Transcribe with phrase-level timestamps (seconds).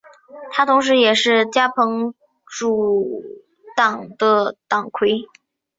[0.49, 2.13] 他同时也是加蓬民
[2.47, 3.23] 主
[3.75, 5.25] 党的党魁。